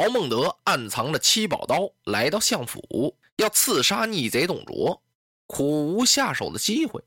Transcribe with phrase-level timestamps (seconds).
[0.00, 5.02] 曹孟德暗藏着七宝刀，来到相府，要刺杀逆贼董卓，
[5.46, 7.04] 苦无下手的机会。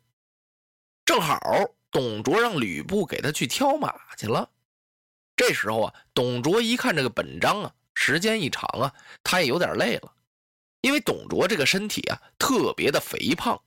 [1.04, 1.40] 正好
[1.90, 4.48] 董卓让吕布给他去挑马去了。
[5.36, 10.14] 这时候啊，董卓一看这个本章啊，时间一长啊，他也有点累了，
[10.82, 13.60] 因为董卓这个身体啊特别的肥胖，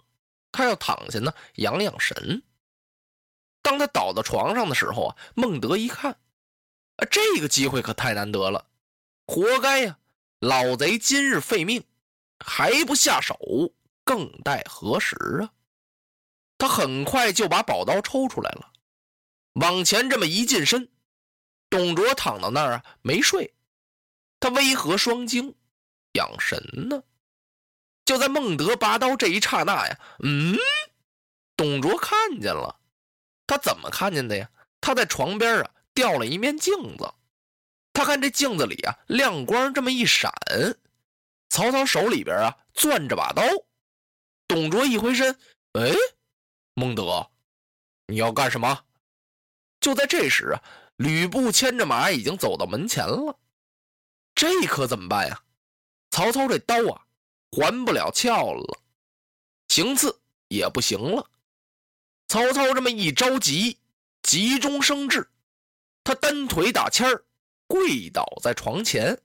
[0.53, 2.45] 他要躺下呢养养神。
[3.61, 8.69] 当他倒到床上的时候啊，孟德一看，啊，这个机会可太难得了。
[9.27, 9.99] 活该呀！
[10.39, 11.85] 老贼今日废命，
[12.39, 13.37] 还不下手，
[14.05, 15.51] 更待何时啊？
[16.59, 18.73] 他很快就把宝刀抽出来了，
[19.55, 20.89] 往前这么一近身，
[21.69, 23.53] 董卓躺到那儿啊，没睡，
[24.39, 25.55] 他微合双睛，
[26.13, 27.03] 养神呢。
[28.05, 30.57] 就在孟德拔刀这一刹那呀，嗯，
[31.57, 32.79] 董卓看见了，
[33.47, 34.49] 他怎么看见的呀？
[34.81, 37.13] 他在床边啊，掉了一面镜子。
[37.97, 40.31] 他看这镜子里啊，亮光这么一闪，
[41.49, 43.43] 曹操手里边啊攥着把刀。
[44.47, 45.35] 董卓一回身，
[45.73, 45.95] 哎，
[46.75, 47.27] 孟德，
[48.07, 48.85] 你要干什么？
[49.81, 50.63] 就在这时啊，
[50.97, 53.35] 吕布牵着马已经走到门前了。
[54.35, 55.43] 这可怎么办呀？
[56.11, 57.01] 曹操这刀啊，
[57.51, 58.79] 还不了鞘了，
[59.69, 61.31] 行刺也不行了。
[62.29, 63.79] 曹操这么一着急，
[64.21, 65.31] 急中生智，
[66.05, 67.25] 他单腿打签儿。
[67.67, 69.19] 跪倒在床前，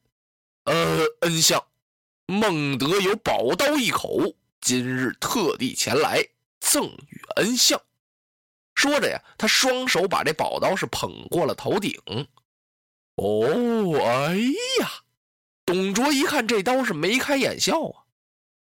[0.66, 1.64] 呃，恩相，
[2.26, 6.24] 孟德有宝刀一口，今日特地前来
[6.60, 7.80] 赠与恩相。
[8.74, 11.94] 说着呀，他双手把这宝刀是捧过了头顶。
[13.16, 14.36] 哦，哎
[14.80, 15.04] 呀，
[15.66, 18.06] 董卓一看这刀是眉开眼笑啊，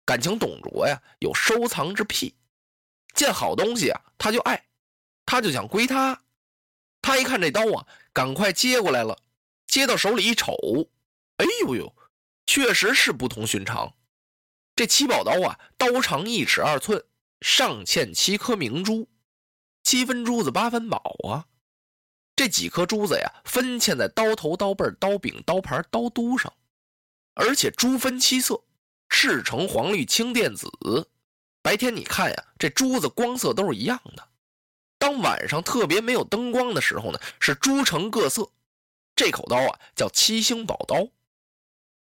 [0.05, 2.35] 感情董卓呀有收藏之癖，
[3.15, 4.67] 见好东西啊他就爱，
[5.25, 6.21] 他就想归他。
[7.01, 9.17] 他一看这刀啊，赶快接过来了。
[9.69, 10.57] 接到手里一瞅，
[11.37, 11.95] 哎呦呦，
[12.47, 13.95] 确实是不同寻常。
[14.75, 17.05] 这七宝刀啊，刀长一尺二寸，
[17.43, 19.09] 上嵌七颗明珠，
[19.85, 21.47] 七分珠子八分宝啊。
[22.35, 26.51] 这几颗珠子呀，分嵌在刀头、刀背、刀柄、刀盘、刀都上，
[27.35, 28.65] 而且珠分七色：
[29.11, 30.71] 赤橙黄绿青靛紫。
[31.61, 34.23] 白天你看呀，这珠子光色都是一样的；
[34.99, 38.51] 当晚上特别没有灯光的时候呢，是珠成各色。
[39.19, 41.09] 这口刀啊，叫七星宝刀。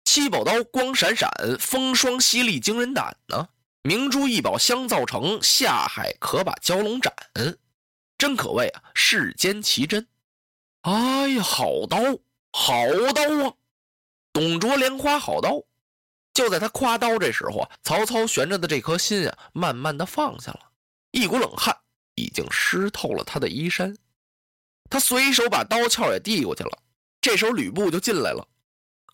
[0.05, 1.27] 七宝刀光闪闪，
[1.59, 3.49] 风霜犀利，惊人胆呢。
[3.81, 7.11] 明珠一宝相造成，下海可把蛟龙斩。
[8.19, 10.07] 真可谓啊，世间奇珍。
[10.81, 11.97] 哎呀，好刀，
[12.51, 12.85] 好
[13.15, 13.53] 刀啊！
[14.31, 15.63] 董卓连夸好刀。
[16.35, 20.59] 就在他夸刀这时候啊，曹操悬着的这颗心啊，慢慢的放下了，
[21.09, 21.75] 一股冷汗
[22.13, 23.97] 已经湿透了他的衣衫。
[24.87, 26.77] 他随手把刀鞘也递过去了。
[27.21, 28.47] 这时候吕布就进来了，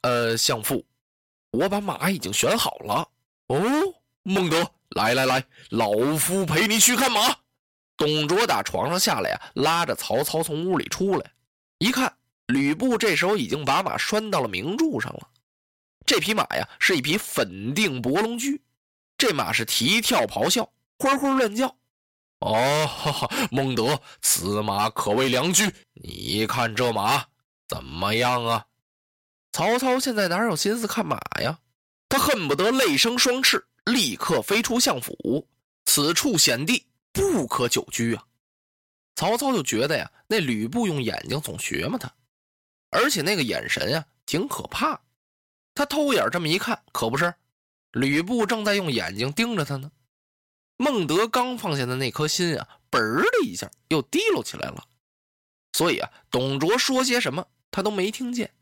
[0.01, 0.85] 呃，相父，
[1.51, 3.07] 我把马已经选好了。
[3.47, 3.59] 哦，
[4.23, 7.35] 孟德，来来来，老夫陪你去看马。
[7.95, 11.31] 董卓打床上下来呀，拉着曹操从屋里出来，
[11.77, 12.11] 一看
[12.47, 15.29] 吕布这时候已经把马拴到了明柱上了。
[16.05, 18.61] 这匹马呀，是一匹粉定博龙驹，
[19.17, 20.69] 这马是蹄跳咆哮，
[20.99, 21.67] 欢欢乱叫。
[22.39, 27.25] 哦，哈哈，孟德，此马可谓良驹，你看这马。
[27.67, 28.65] 怎么样啊？
[29.51, 31.59] 曹操现在哪有心思看马呀？
[32.09, 35.47] 他恨不得累生双翅，立刻飞出相府。
[35.85, 38.25] 此处险地，不可久居啊！
[39.15, 42.11] 曹操就觉得呀，那吕布用眼睛总学嘛他，
[42.89, 44.99] 而且那个眼神呀，挺可怕。
[45.75, 47.33] 他偷眼这么一看，可不是，
[47.91, 49.91] 吕布正在用眼睛盯着他呢。
[50.77, 54.83] 孟德刚放下的那颗心啊，嘣的一下又提溜起来了。
[55.73, 57.45] 所以啊，董卓说些什么？
[57.69, 58.53] 他都没听见，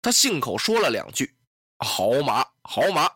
[0.00, 1.34] 他信口说了两句
[1.84, 3.10] ：“好马，好马。”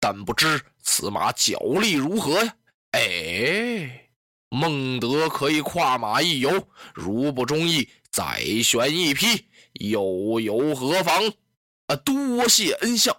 [0.00, 2.56] 但不知此马脚力如何呀？
[2.92, 4.10] 哎，
[4.48, 11.32] 孟德可以跨马一游，如不中意，再选一匹，又有何妨？
[11.86, 13.16] 啊，多谢恩相。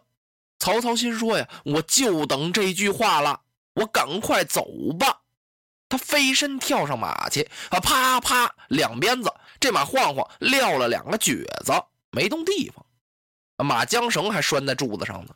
[0.59, 3.43] 曹操心说呀，我就等这句话了，
[3.75, 4.67] 我赶快走
[4.99, 5.20] 吧。
[5.91, 11.73] 他飞身跳上马去，啊，啪啪两鞭子，这马晃晃撂了两个蹶子，
[12.11, 12.85] 没动地方。
[13.57, 15.35] 马缰绳还拴在柱子上呢。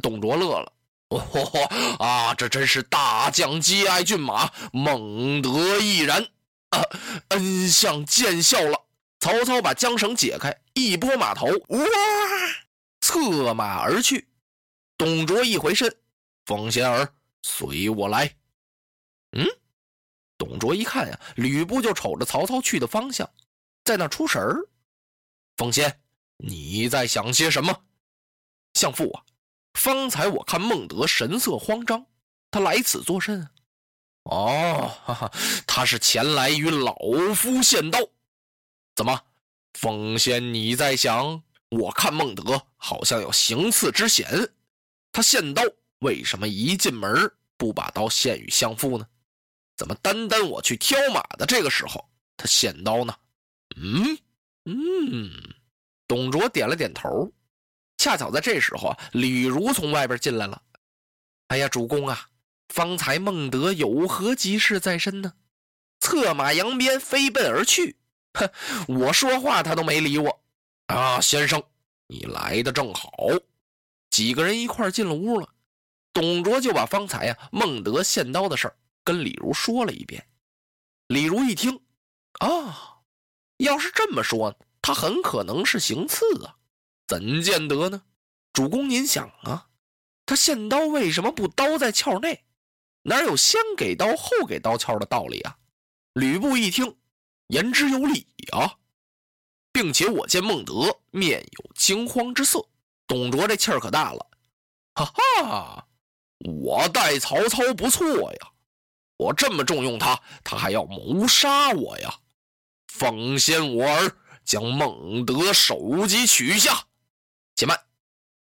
[0.00, 0.72] 董卓乐了，
[1.08, 6.22] 哦啊，这真是大将接爱骏马，孟德亦然，
[6.70, 6.80] 啊，
[7.30, 8.80] 恩相见笑了。
[9.18, 11.78] 曹操把缰绳解开，一拨马头，哇，
[13.00, 14.28] 策马而去。
[14.96, 15.94] 董卓一回身，
[16.44, 17.12] 风仙儿，
[17.42, 18.34] 随我来。
[19.32, 19.44] 嗯，
[20.58, 23.28] 卓一看呀，吕布就瞅着曹操去的方向，
[23.84, 24.56] 在那出神儿。
[25.56, 26.00] 风仙，
[26.36, 27.82] 你在想些什么？
[28.74, 29.22] 相父啊，
[29.74, 32.04] 方才我看孟德神色慌张，
[32.50, 33.48] 他来此作甚？
[34.24, 35.32] 哦，哈哈，
[35.66, 36.94] 他是前来与老
[37.34, 37.98] 夫献刀。
[38.94, 39.18] 怎么，
[39.74, 41.42] 风仙你在想？
[41.68, 44.48] 我看孟德好像有行刺之嫌。
[45.10, 45.62] 他献刀，
[46.00, 49.06] 为什么一进门不把刀献与相父呢？
[49.76, 53.14] 怎么单单我去挑马的这个时候，他献刀呢？
[53.76, 54.18] 嗯
[54.64, 55.30] 嗯，
[56.08, 57.30] 董卓点了点头。
[57.98, 60.62] 恰巧在这时候啊，李儒从外边进来了。
[61.48, 62.28] 哎呀，主公啊，
[62.68, 65.32] 方才孟德有何急事在身呢？
[66.00, 67.96] 策马扬鞭飞奔而去。
[68.34, 68.50] 哼，
[68.88, 70.40] 我说话他都没理我。
[70.86, 71.62] 啊，先生，
[72.06, 73.10] 你来的正好。
[74.10, 75.48] 几个人一块进了屋了，
[76.12, 78.76] 董卓就把方才呀孟德献刀的事儿
[79.06, 80.26] 跟李儒说了一遍。
[81.06, 81.80] 李儒一听，
[82.40, 83.02] 啊，
[83.58, 86.56] 要是这么说，他很可能是行刺啊，
[87.06, 88.02] 怎见得呢？
[88.52, 89.68] 主公您想啊，
[90.26, 92.44] 他献刀为什么不刀在鞘内？
[93.02, 95.56] 哪有先给刀后给刀鞘的道理啊？
[96.14, 96.96] 吕布一听，
[97.46, 98.78] 言之有理啊，
[99.70, 102.68] 并且我见孟德面有惊慌之色。
[103.06, 104.26] 董卓这气儿可大了，
[104.94, 105.88] 哈哈！
[106.38, 108.52] 我待曹操不错呀，
[109.16, 112.14] 我这么重用他，他还要谋杀我呀！
[112.88, 116.86] 奉先我儿将孟德首级取下。
[117.54, 117.78] 且慢，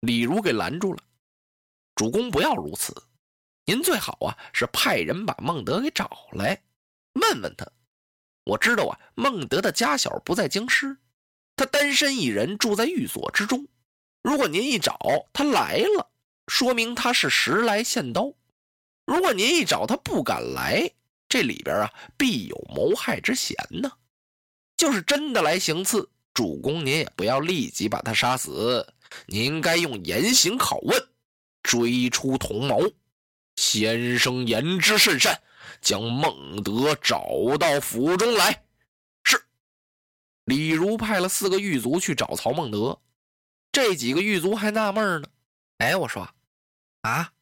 [0.02, 1.02] 李儒给拦住了。
[1.96, 2.94] 主公不要如此，
[3.66, 6.62] 您最好啊是派人把孟德给找来，
[7.14, 7.66] 问问他。
[8.46, 10.98] 我知道啊，孟德的家小不在京师，
[11.56, 13.68] 他单身一人住在寓所之中。
[14.22, 14.98] 如果您一找
[15.32, 16.10] 他来了，
[16.48, 18.34] 说明他是时来献刀；
[19.10, 20.88] 如果您一找他不敢来，
[21.28, 23.92] 这里边啊必有谋害之嫌呢。
[24.78, 28.94] 就是真的来行刺，主公您也不要立即把他杀死，
[29.26, 31.10] 您应该用严刑拷问，
[31.64, 32.88] 追出同谋。
[33.56, 35.42] 先生言之甚善，
[35.82, 37.26] 将孟德找
[37.58, 38.64] 到府中来。
[39.24, 39.44] 是。
[40.46, 43.02] 李儒派了四个狱卒去找曹孟德。
[43.72, 45.28] 这几个狱卒还纳闷呢，
[45.80, 46.30] 哎，我说，
[47.02, 47.34] 啊，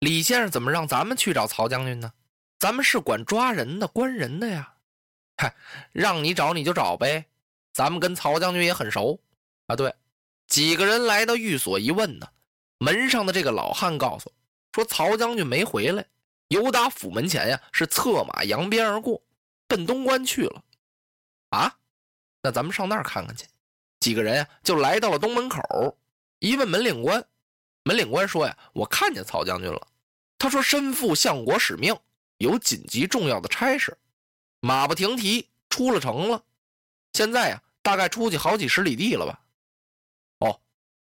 [0.00, 2.12] 李先生怎么让咱们去找曹将军呢？
[2.58, 4.74] 咱们是管抓人的、关人的呀。
[5.36, 5.54] 嗨，
[5.92, 7.26] 让你找你就找呗，
[7.72, 9.20] 咱们跟曹将军也很熟
[9.66, 9.76] 啊。
[9.76, 9.94] 对，
[10.46, 12.26] 几个人来到寓所一问呢，
[12.78, 14.32] 门上的这个老汉告诉
[14.72, 16.04] 说，曹将军没回来，
[16.48, 19.22] 由打府门前呀，是策马扬鞭而过，
[19.66, 20.62] 奔东关去了。
[21.50, 21.76] 啊，
[22.42, 23.46] 那咱们上那儿看看去。
[24.00, 25.98] 几个人呀，就来到了东门口，
[26.38, 27.22] 一问门领官，
[27.82, 29.88] 门领官说呀：“我看见曹将军了。”
[30.38, 31.96] 他说：“身负相国使命，
[32.38, 33.96] 有紧急重要的差事，
[34.60, 36.42] 马不停蹄出了城了。
[37.12, 39.40] 现在呀，大概出去好几十里地了吧？”
[40.40, 40.60] 哦，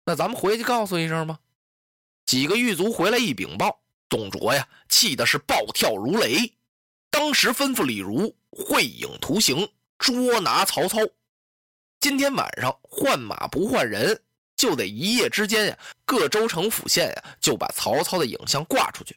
[0.06, 1.40] 那咱们回去告诉一声吧。
[2.26, 6.54] 几个狱卒回来一禀报，董卓呀，气的是暴跳如雷，
[7.10, 11.00] 当时吩咐李儒绘影图形，捉拿曹操。
[12.00, 14.24] 今天晚上换马不换人，
[14.64, 19.14] 就得一夜之间呀，各州城府县呀，就把曹操的影像挂出去。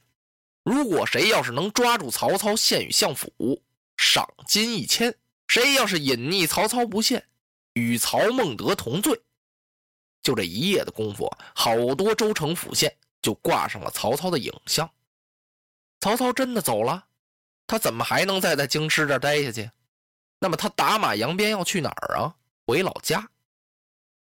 [0.65, 3.31] 如果谁要是能抓住曹操献与相府，
[3.97, 5.12] 赏金一千；
[5.47, 7.25] 谁要是隐匿曹操不献，
[7.75, 9.21] 与曹孟德同罪。
[10.21, 14.91] 就这一夜的功夫，好多州城府县就挂上了曹操的影像。
[16.00, 17.07] 曹操真的走了，
[17.69, 19.71] 他怎么还能再在京师这待下去？
[20.41, 22.35] 那么他打马扬鞭要去哪儿啊？
[22.67, 23.31] 回老家，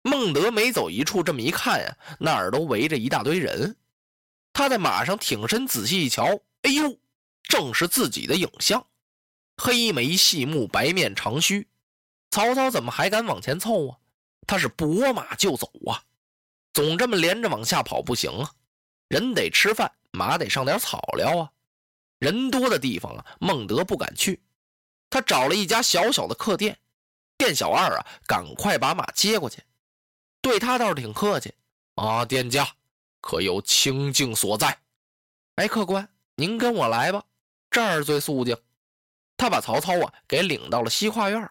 [0.07, 3.75] 孟德每走一处，这么一看呀，那儿都围着一大堆人。
[4.53, 6.27] 他在马上挺身仔细一瞧，
[6.61, 6.99] 哎呦，
[7.45, 8.87] 正是自己的影像，
[9.57, 11.67] 黑眉细目，白面长须。
[12.31, 13.99] 曹操怎么还敢往前凑啊？
[14.47, 16.05] 他是拨马就走啊，
[16.75, 18.53] 总这么连着往下跑不行啊，
[19.09, 21.51] 人得吃饭，马得上点草料啊。
[22.19, 24.43] 人多的地方啊，孟德不敢去，
[25.09, 26.79] 他找了一家小小的客店。
[27.39, 29.63] 店小二啊，赶快把马接过去，
[30.45, 31.55] 对他倒是挺客气
[31.95, 32.23] 啊。
[32.23, 32.69] 店家，
[33.23, 34.79] 可有清净所在？
[35.55, 37.25] 哎，客官，您跟我来吧，
[37.71, 38.55] 这儿最肃静。
[39.39, 41.51] 他把曹操啊给领到了西跨院，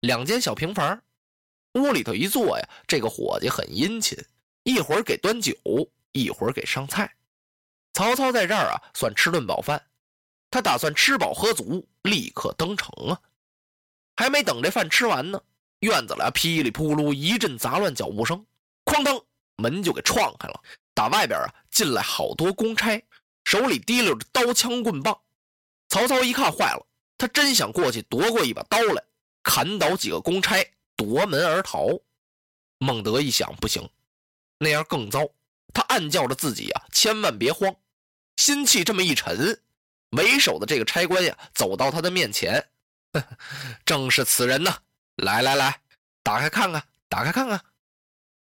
[0.00, 1.02] 两间小平房，
[1.74, 4.18] 屋里头一坐呀，这个伙计很殷勤，
[4.62, 5.54] 一会儿给端酒，
[6.12, 7.14] 一会儿给上菜。
[7.92, 9.84] 曹操在这儿啊算吃顿饱饭，
[10.50, 13.20] 他打算吃饱喝足，立刻登城啊。
[14.16, 15.42] 还没等这饭吃完呢，
[15.82, 18.46] 院子里噼里扑噜一阵杂乱脚步声，
[18.84, 19.20] 哐当，
[19.56, 20.62] 门就给撞开了。
[20.94, 23.02] 打外边啊进来好多公差，
[23.44, 25.18] 手里提溜着刀枪棍棒。
[25.88, 26.86] 曹操一看坏了，
[27.18, 29.02] 他真想过去夺过一把刀来，
[29.42, 31.88] 砍倒几个公差，夺门而逃。
[32.78, 33.88] 孟德一想，不行，
[34.58, 35.26] 那样更糟。
[35.74, 37.74] 他暗叫着自己啊，千万别慌。
[38.36, 39.60] 心气这么一沉，
[40.16, 42.68] 为首的这个差官呀，走到他的面前。
[43.84, 44.74] 正是此人呢！
[45.16, 45.80] 来来来，
[46.22, 47.64] 打开看看，打开看看。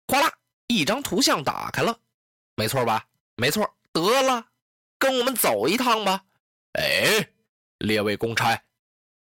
[0.07, 1.99] 哗啦，一张图像打开了，
[2.55, 3.07] 没错吧？
[3.35, 4.49] 没错，得了，
[4.97, 6.25] 跟我们走一趟吧。
[6.73, 7.31] 哎，
[7.79, 8.63] 列位公差，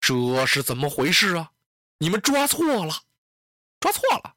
[0.00, 1.52] 这是怎么回事啊？
[1.98, 3.02] 你们抓错了，
[3.80, 4.36] 抓错了。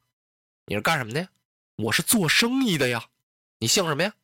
[0.66, 1.28] 你是干什么的呀？
[1.76, 3.08] 我是做生意的呀。
[3.58, 4.14] 你姓什么呀？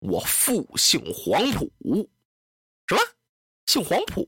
[0.00, 1.70] 我父姓黄埔。
[2.86, 3.00] 什么？
[3.66, 4.26] 姓黄埔？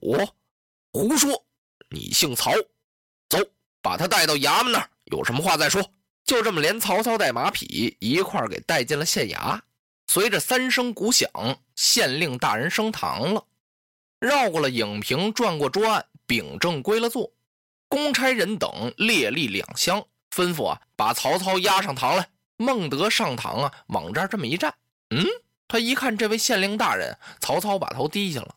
[0.92, 1.46] 胡说！
[1.88, 2.52] 你姓曹，
[3.82, 5.82] 把他带到衙门那儿，有什么话再说。
[6.24, 9.60] 就这么，连曹操带马匹一块儿给带进了县衙。
[10.06, 11.28] 随着三声鼓响，
[11.74, 13.44] 县令大人升堂了，
[14.20, 17.32] 绕过了影屏，转过桌案，秉正归了座。
[17.88, 20.02] 公差人等列立两厢，
[20.34, 22.28] 吩咐啊，把曹操押上堂来。
[22.56, 24.72] 孟德上堂啊，往这儿这么一站，
[25.10, 25.26] 嗯，
[25.66, 28.54] 他一看这位县令大人，曹操把头低下了，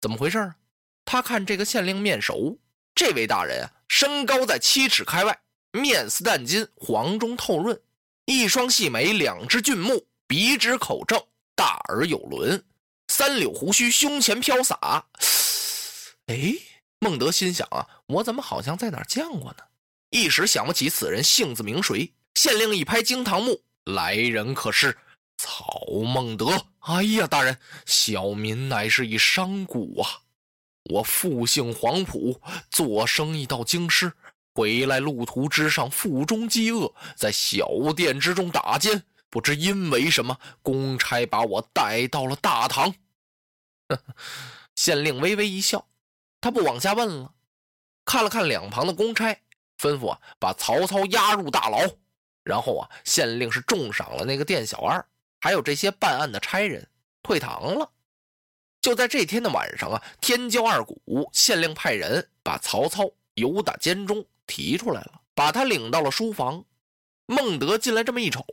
[0.00, 0.56] 怎么回事啊？
[1.04, 2.58] 他看这个县令面熟，
[2.96, 5.38] 这位大人啊，身高在七尺开外，
[5.70, 7.78] 面似淡金，黄中透润，
[8.24, 11.22] 一双细眉，两只俊目，鼻直口正，
[11.54, 12.64] 大耳有轮，
[13.08, 15.04] 三绺胡须胸前飘洒。
[16.28, 16.54] 哎，
[16.98, 19.64] 孟德心想啊，我怎么好像在哪儿见过呢？
[20.08, 22.10] 一时想不起此人姓字名谁。
[22.34, 24.96] 县令一拍惊堂木，来人可是
[25.36, 26.66] 曹孟德？
[26.78, 30.24] 哎呀，大人，小民乃是一商贾啊。
[30.88, 32.40] 我复姓黄埔，
[32.70, 34.12] 做生意到京师，
[34.54, 42.94] 回来路途之上，腹中饥饿，在小店之中打尖，不知因为什么，公差把我带到了大堂。
[44.74, 45.86] 县令微微一笑，
[46.40, 47.32] 他不往下问了，
[48.04, 49.32] 看了看两旁的公差，
[49.78, 51.78] 吩咐啊，把曹操押入大牢。
[52.44, 55.04] 然后啊，县令是重赏了那个店小二，
[55.40, 56.88] 还有这些办案的差人，
[57.22, 57.90] 退堂了。
[58.86, 66.64] 就在这天的晚上啊，天骄二鼓，县令派人把曹操由打监中提出来了，把他领到了书房。
[67.26, 68.46] 孟德进来这么一瞅，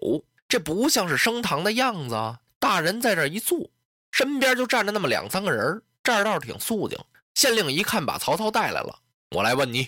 [0.47, 2.39] 这不像是升堂的样子啊！
[2.57, 3.69] 大人在这一坐，
[4.09, 6.97] 身边就站着那么两三个人，这儿倒是挺肃静。
[7.35, 9.01] 县令一看把曹操带来了，
[9.35, 9.87] 我来问你，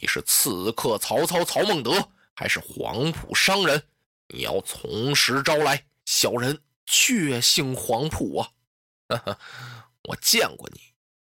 [0.00, 3.82] 你是刺客曹操曹孟德，还是黄埔商人？
[4.28, 5.84] 你要从实招来。
[6.06, 8.48] 小人确姓黄埔啊！
[9.16, 9.38] 哈哈。
[10.02, 10.80] 我见过你，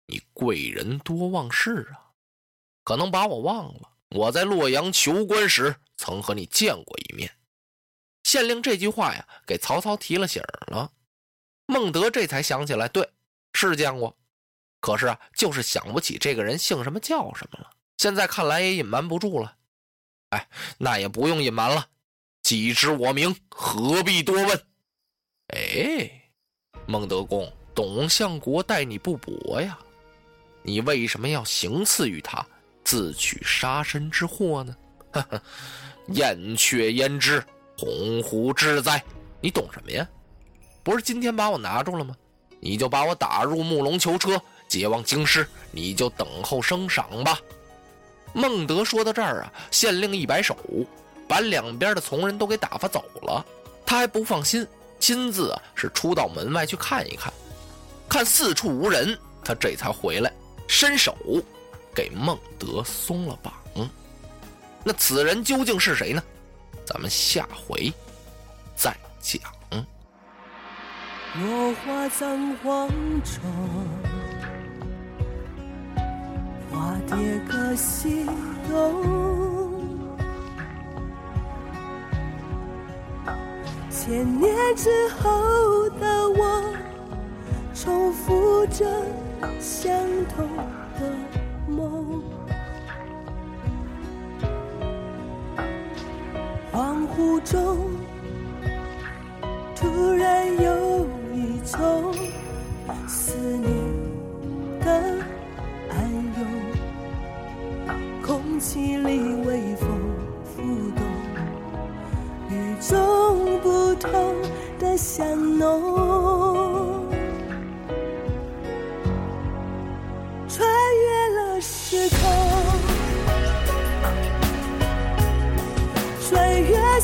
[0.07, 2.11] 你贵人多忘事啊，
[2.83, 3.91] 可能把我忘了。
[4.11, 7.37] 我在洛阳求官时曾和你见过一面。
[8.25, 10.93] 县令这句话呀，给曹操提了醒了。
[11.67, 13.09] 孟德这才想起来，对，
[13.53, 14.17] 是见过，
[14.81, 17.71] 可是啊，就是想不起这个人姓什么叫什么了。
[17.99, 19.57] 现在看来也隐瞒不住了。
[20.31, 20.49] 哎，
[20.79, 21.89] 那也不用隐瞒了，
[22.43, 24.67] 既知我名，何必多问？
[25.55, 26.33] 哎，
[26.87, 27.51] 孟德公。
[27.75, 29.79] 董相国待你不薄呀，
[30.63, 32.47] 你为什么要行刺于他，
[32.85, 34.77] 自取杀身之祸呢？
[35.11, 35.43] 呵呵，
[36.09, 37.45] 燕雀焉知
[37.77, 39.03] 鸿鹄之哉？
[39.41, 40.07] 你懂什么呀？
[40.83, 42.17] 不是今天把我拿住了吗？
[42.61, 47.39] 你就把我打入木龙囚车，解往京师，你就等候升赏吧。
[48.33, 50.57] 孟德说到这儿啊，县令一摆手，
[51.29, 53.45] 把两边的从人都给打发走了。
[53.85, 54.67] 他还不放心，
[54.99, 57.33] 亲自啊是出到门外去看一看。
[58.09, 60.33] 看四处无人，他这才回来，
[60.69, 61.17] 伸手
[61.95, 63.53] 给孟德松了绑。
[64.85, 66.23] 那此人究竟是谁呢？
[66.85, 67.91] 咱们下回
[68.77, 69.41] 再讲。
[71.41, 72.89] 落花葬黄
[73.25, 73.43] 冢，
[76.71, 77.17] 花蝶
[77.51, 78.27] 各西
[78.69, 79.83] 东。
[83.91, 86.75] 千年之后的我。
[87.75, 88.87] 重复着
[89.59, 89.93] 相
[90.29, 90.49] 同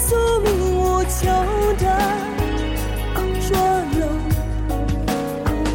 [0.06, 1.20] 宿命无穷
[1.78, 1.84] 的
[3.48, 3.56] 捉
[3.98, 4.00] 弄，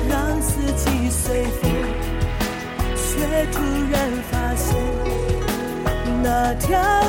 [0.09, 1.61] 让四季随风，
[2.95, 3.05] 却
[3.51, 3.95] 突然
[4.31, 4.65] 发现
[6.23, 6.63] 那条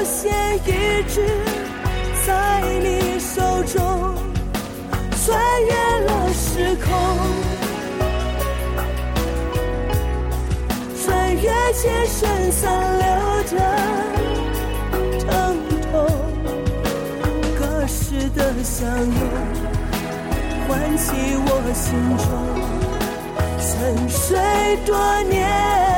[0.04, 0.32] 线
[0.66, 0.68] 一
[1.08, 1.14] 直
[2.26, 2.30] 在
[2.82, 4.14] 你手中，
[5.24, 5.26] 穿
[5.64, 5.72] 越
[6.04, 6.88] 了时空，
[11.02, 11.42] 穿越
[11.72, 12.62] 千山散
[12.98, 13.04] 流
[13.56, 14.15] 的
[18.36, 19.20] 的相拥，
[20.68, 21.84] 唤起我心
[22.18, 22.26] 中
[23.58, 24.38] 沉睡
[24.84, 25.95] 多年。